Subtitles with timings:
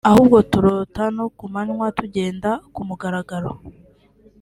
[0.09, 3.51] ahubwo turota no ku manywa tugenda ku mugaragaro